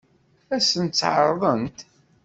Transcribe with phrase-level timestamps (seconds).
[0.55, 1.77] Ad sen-tt-ɛeṛḍent?